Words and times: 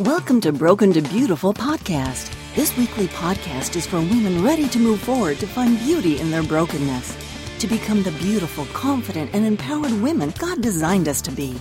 Welcome 0.00 0.42
to 0.42 0.52
Broken 0.52 0.92
to 0.92 1.00
Beautiful 1.00 1.54
podcast. 1.54 2.30
This 2.54 2.76
weekly 2.76 3.06
podcast 3.08 3.76
is 3.76 3.86
for 3.86 3.96
women 3.96 4.44
ready 4.44 4.68
to 4.68 4.78
move 4.78 5.00
forward 5.00 5.38
to 5.38 5.46
find 5.46 5.78
beauty 5.78 6.20
in 6.20 6.30
their 6.30 6.42
brokenness, 6.42 7.16
to 7.60 7.66
become 7.66 8.02
the 8.02 8.10
beautiful, 8.10 8.66
confident, 8.74 9.30
and 9.32 9.46
empowered 9.46 9.92
women 10.02 10.34
God 10.38 10.60
designed 10.60 11.08
us 11.08 11.22
to 11.22 11.32
be. 11.32 11.58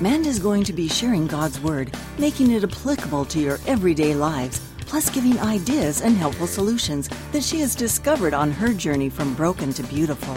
Manda 0.00 0.28
is 0.28 0.38
going 0.38 0.64
to 0.64 0.74
be 0.74 0.86
sharing 0.86 1.26
God's 1.26 1.60
Word, 1.60 1.96
making 2.18 2.50
it 2.50 2.62
applicable 2.62 3.24
to 3.24 3.40
your 3.40 3.58
everyday 3.66 4.14
lives, 4.14 4.60
plus 4.80 5.08
giving 5.08 5.40
ideas 5.40 6.02
and 6.02 6.14
helpful 6.14 6.46
solutions 6.46 7.08
that 7.32 7.42
she 7.42 7.58
has 7.60 7.74
discovered 7.74 8.34
on 8.34 8.50
her 8.50 8.74
journey 8.74 9.08
from 9.08 9.32
broken 9.32 9.72
to 9.72 9.82
beautiful. 9.84 10.36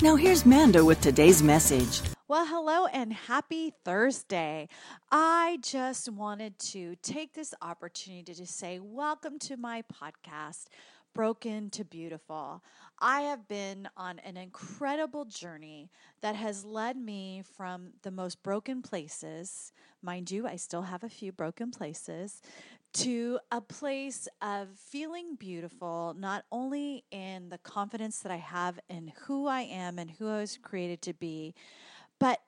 Now, 0.00 0.16
here's 0.16 0.46
Manda 0.46 0.82
with 0.82 1.02
today's 1.02 1.42
message. 1.42 2.00
Well, 2.30 2.44
hello 2.44 2.84
and 2.84 3.10
happy 3.10 3.72
Thursday. 3.86 4.68
I 5.10 5.60
just 5.62 6.10
wanted 6.10 6.58
to 6.58 6.94
take 6.96 7.32
this 7.32 7.54
opportunity 7.62 8.34
to 8.34 8.44
say, 8.44 8.80
Welcome 8.82 9.38
to 9.38 9.56
my 9.56 9.82
podcast, 9.90 10.66
Broken 11.14 11.70
to 11.70 11.86
Beautiful. 11.86 12.62
I 12.98 13.22
have 13.22 13.48
been 13.48 13.88
on 13.96 14.18
an 14.18 14.36
incredible 14.36 15.24
journey 15.24 15.90
that 16.20 16.36
has 16.36 16.66
led 16.66 16.98
me 16.98 17.44
from 17.56 17.92
the 18.02 18.10
most 18.10 18.42
broken 18.42 18.82
places. 18.82 19.72
Mind 20.02 20.30
you, 20.30 20.46
I 20.46 20.56
still 20.56 20.82
have 20.82 21.04
a 21.04 21.08
few 21.08 21.32
broken 21.32 21.70
places 21.70 22.42
to 22.92 23.38
a 23.50 23.62
place 23.62 24.28
of 24.42 24.68
feeling 24.76 25.34
beautiful, 25.34 26.14
not 26.18 26.44
only 26.52 27.04
in 27.10 27.48
the 27.48 27.58
confidence 27.58 28.18
that 28.20 28.32
I 28.32 28.36
have 28.36 28.78
in 28.90 29.12
who 29.22 29.46
I 29.46 29.62
am 29.62 29.98
and 29.98 30.10
who 30.10 30.28
I 30.28 30.40
was 30.40 30.58
created 30.60 31.00
to 31.02 31.14
be, 31.14 31.54
but 32.18 32.40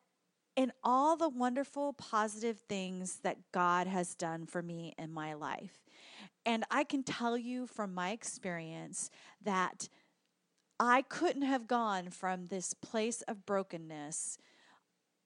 in 0.57 0.73
all 0.83 1.17
the 1.17 1.29
wonderful, 1.29 1.93
positive 1.93 2.59
things 2.69 3.21
that 3.23 3.39
God 3.53 3.87
has 3.87 4.15
done 4.15 4.47
for 4.47 4.63
me 4.63 4.95
in 4.99 5.13
my 5.13 5.35
life. 5.35 5.79
And 6.45 6.65
I 6.71 6.85
can 6.85 7.03
tell 7.03 7.39
you 7.39 7.67
from 7.67 7.95
my 7.95 8.11
experience 8.11 9.11
that 9.43 9.89
I 10.79 11.03
couldn't 11.03 11.43
have 11.43 11.67
gone 11.67 12.11
from 12.11 12.47
this 12.47 12.75
place 12.75 13.23
of 13.23 13.45
brokenness, 13.47 14.39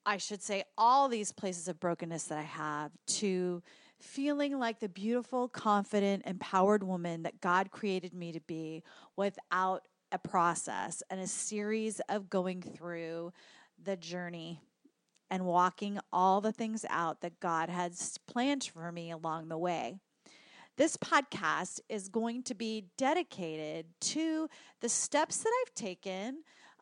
I 0.04 0.18
should 0.18 0.42
say, 0.42 0.64
all 0.76 1.08
these 1.08 1.32
places 1.32 1.68
of 1.68 1.80
brokenness 1.80 2.24
that 2.24 2.38
I 2.38 2.42
have, 2.42 2.92
to 3.06 3.62
feeling 4.00 4.58
like 4.58 4.80
the 4.80 4.88
beautiful, 4.88 5.48
confident, 5.48 6.24
empowered 6.26 6.82
woman 6.82 7.22
that 7.22 7.40
God 7.40 7.70
created 7.70 8.12
me 8.12 8.32
to 8.32 8.40
be 8.40 8.82
without 9.16 9.82
a 10.12 10.18
process 10.18 11.02
and 11.08 11.20
a 11.20 11.26
series 11.26 12.00
of 12.08 12.28
going 12.28 12.60
through 12.60 13.32
the 13.82 13.96
journey 13.96 14.60
and 15.30 15.44
walking 15.44 15.98
all 16.12 16.40
the 16.40 16.52
things 16.52 16.84
out 16.90 17.20
that 17.20 17.40
God 17.40 17.68
has 17.68 18.18
planned 18.26 18.64
for 18.64 18.92
me 18.92 19.10
along 19.10 19.48
the 19.48 19.58
way. 19.58 19.98
This 20.76 20.96
podcast 20.96 21.80
is 21.88 22.08
going 22.08 22.42
to 22.44 22.54
be 22.54 22.86
dedicated 22.98 23.86
to 24.00 24.48
the 24.80 24.88
steps 24.88 25.38
that 25.38 25.52
I've 25.62 25.74
taken 25.74 26.38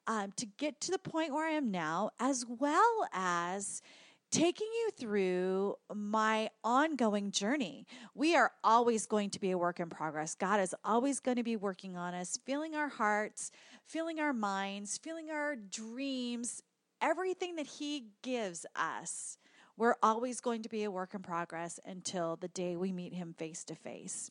um, 0.06 0.32
to 0.36 0.46
get 0.46 0.80
to 0.82 0.90
the 0.90 0.98
point 0.98 1.32
where 1.32 1.46
I 1.46 1.52
am 1.52 1.70
now, 1.70 2.10
as 2.18 2.44
well 2.48 3.06
as 3.12 3.82
taking 4.30 4.66
you 4.66 4.90
through 4.98 5.76
my 5.94 6.48
ongoing 6.64 7.30
journey. 7.30 7.86
We 8.14 8.34
are 8.34 8.50
always 8.64 9.06
going 9.06 9.28
to 9.30 9.40
be 9.40 9.50
a 9.50 9.58
work 9.58 9.78
in 9.78 9.90
progress. 9.90 10.34
God 10.34 10.58
is 10.58 10.74
always 10.84 11.20
going 11.20 11.36
to 11.36 11.42
be 11.42 11.56
working 11.56 11.96
on 11.96 12.14
us, 12.14 12.38
feeling 12.46 12.74
our 12.74 12.88
hearts, 12.88 13.50
feeling 13.86 14.18
our 14.20 14.32
minds, 14.32 14.96
feeling 14.96 15.30
our 15.30 15.54
dreams, 15.54 16.62
everything 17.02 17.56
that 17.56 17.66
He 17.66 18.06
gives 18.22 18.64
us, 18.74 19.36
we're 19.76 19.96
always 20.02 20.40
going 20.40 20.62
to 20.62 20.68
be 20.68 20.84
a 20.84 20.90
work 20.90 21.12
in 21.12 21.20
progress 21.20 21.78
until 21.84 22.36
the 22.36 22.48
day 22.48 22.76
we 22.76 22.92
meet 22.92 23.12
Him 23.12 23.34
face 23.36 23.64
to 23.64 23.74
face. 23.74 24.30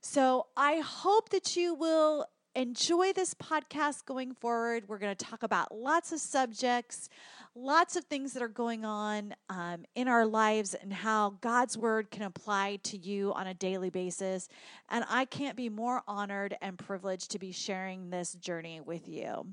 So 0.00 0.46
I 0.56 0.76
hope 0.76 1.28
that 1.30 1.56
you 1.56 1.74
will 1.74 2.26
enjoy 2.54 3.12
this 3.12 3.34
podcast 3.34 4.06
going 4.06 4.34
forward. 4.34 4.84
We're 4.88 4.98
going 4.98 5.14
to 5.14 5.24
talk 5.24 5.42
about 5.42 5.74
lots 5.74 6.10
of 6.12 6.20
subjects, 6.20 7.08
lots 7.54 7.96
of 7.96 8.04
things 8.04 8.32
that 8.32 8.42
are 8.42 8.48
going 8.48 8.84
on 8.84 9.34
um, 9.48 9.84
in 9.94 10.08
our 10.08 10.26
lives, 10.26 10.74
and 10.74 10.92
how 10.92 11.36
God's 11.40 11.76
word 11.76 12.10
can 12.10 12.22
apply 12.22 12.78
to 12.84 12.96
you 12.96 13.32
on 13.34 13.46
a 13.46 13.54
daily 13.54 13.90
basis. 13.90 14.48
And 14.88 15.04
I 15.08 15.26
can't 15.26 15.56
be 15.56 15.68
more 15.68 16.02
honored 16.08 16.56
and 16.60 16.78
privileged 16.78 17.30
to 17.32 17.38
be 17.38 17.52
sharing 17.52 18.10
this 18.10 18.32
journey 18.34 18.80
with 18.80 19.08
you. 19.08 19.46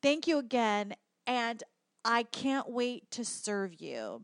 Thank 0.00 0.28
you 0.28 0.38
again, 0.38 0.94
and 1.28 1.62
I 2.04 2.22
can't 2.24 2.70
wait 2.70 3.10
to 3.12 3.24
serve 3.24 3.80
you. 3.80 4.22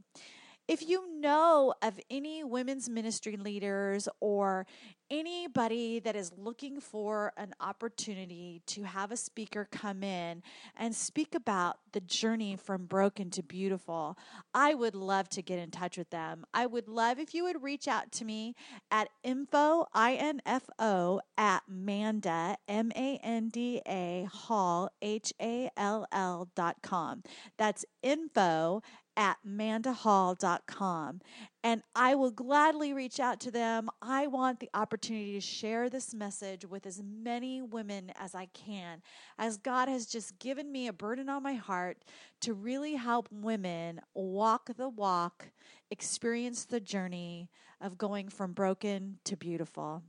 If 0.67 0.89
you 0.89 1.21
know 1.21 1.75
of 1.83 2.01
any 2.11 2.43
women's 2.43 2.89
ministry 2.89 3.37
leaders 3.37 4.09
or 4.21 4.67
anybody 5.11 5.99
that 5.99 6.17
is 6.17 6.33
looking 6.39 6.81
for 6.81 7.35
an 7.37 7.53
opportunity 7.61 8.63
to 8.69 8.85
have 8.85 9.13
a 9.13 9.17
speaker 9.19 9.69
come 9.71 10.03
in 10.03 10.43
and 10.75 10.95
speak 10.95 11.35
about 11.35 11.77
the 11.93 12.01
journey 12.01 12.57
from 12.57 12.87
broken 12.87 13.29
to 13.31 13.43
beautiful, 13.43 14.17
I 14.55 14.73
would 14.73 14.95
love 14.95 15.29
to 15.31 15.43
get 15.43 15.59
in 15.59 15.71
touch 15.71 15.99
with 15.99 16.09
them. 16.09 16.47
I 16.55 16.65
would 16.65 16.89
love 16.89 17.19
if 17.19 17.35
you 17.35 17.45
would 17.45 17.63
reach 17.63 17.87
out 17.87 18.11
to 18.13 18.25
me 18.25 18.55
at 18.91 19.09
info, 19.23 19.85
I-N-F-O, 19.93 21.21
at 21.37 21.63
Manda, 21.69 22.57
M-A-N-D-A, 22.67 24.29
Hall, 24.33 24.89
H-A-L-L 25.03 26.49
dot 26.57 26.77
com. 26.83 27.23
That's 27.59 27.85
info 28.03 28.83
at 29.17 29.39
mandahall.com. 29.47 31.21
And 31.63 31.83
I 31.95 32.15
will 32.15 32.31
gladly 32.31 32.93
reach 32.93 33.19
out 33.21 33.41
to 33.41 33.51
them. 33.51 33.89
I 34.03 34.27
want 34.27 34.61
the 34.61 34.71
opportunity 34.75 35.33
to 35.33 35.41
share 35.41 35.89
this 35.89 36.15
message 36.15 36.65
with 36.65 36.87
as 36.87 37.03
many 37.03 37.63
women 37.63 38.13
as 38.19 38.35
I 38.35 38.47
can, 38.47 39.03
as 39.39 39.57
God 39.57 39.89
has 39.89 40.07
just 40.07 40.39
given 40.39 40.71
me 40.71 40.87
a 40.87 40.93
burden 40.93 41.29
on 41.29 41.43
my 41.43 41.55
heart 41.55 42.05
to 42.43 42.53
really 42.53 42.95
help 42.95 43.29
women 43.31 44.01
walk 44.15 44.71
the 44.77 44.89
walk, 44.89 45.51
experience 45.91 46.65
the 46.65 46.81
journey 46.81 47.49
of 47.81 47.99
going 47.99 48.29
from 48.29 48.53
broken 48.53 49.19
to 49.25 49.37
beautiful. 49.37 50.03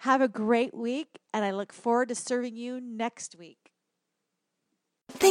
Have 0.00 0.20
a 0.20 0.28
great 0.28 0.74
week, 0.74 1.18
and 1.32 1.44
I 1.44 1.50
look 1.50 1.72
forward 1.72 2.08
to 2.08 2.14
serving 2.14 2.56
you 2.56 2.80
next 2.80 3.36
week. 3.36 3.69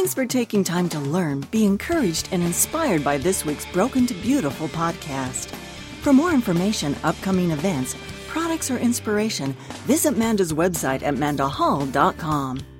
Thanks 0.00 0.14
for 0.14 0.24
taking 0.24 0.64
time 0.64 0.88
to 0.88 0.98
learn, 0.98 1.42
be 1.50 1.66
encouraged, 1.66 2.30
and 2.32 2.42
inspired 2.42 3.04
by 3.04 3.18
this 3.18 3.44
week's 3.44 3.66
Broken 3.66 4.06
to 4.06 4.14
Beautiful 4.14 4.66
podcast. 4.68 5.54
For 6.00 6.14
more 6.14 6.32
information, 6.32 6.96
upcoming 7.04 7.50
events, 7.50 7.94
products, 8.26 8.70
or 8.70 8.78
inspiration, 8.78 9.52
visit 9.84 10.16
Manda's 10.16 10.54
website 10.54 11.02
at 11.02 11.16
mandahall.com. 11.16 12.60